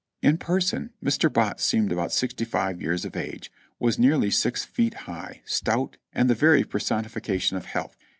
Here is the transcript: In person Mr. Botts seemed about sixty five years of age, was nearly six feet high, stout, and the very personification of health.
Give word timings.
In 0.23 0.39
person 0.39 0.89
Mr. 1.05 1.31
Botts 1.31 1.63
seemed 1.63 1.91
about 1.91 2.11
sixty 2.11 2.43
five 2.43 2.81
years 2.81 3.05
of 3.05 3.15
age, 3.15 3.51
was 3.77 3.99
nearly 3.99 4.31
six 4.31 4.65
feet 4.65 4.95
high, 5.05 5.43
stout, 5.45 5.97
and 6.11 6.27
the 6.27 6.33
very 6.33 6.63
personification 6.63 7.55
of 7.55 7.65
health. 7.65 7.95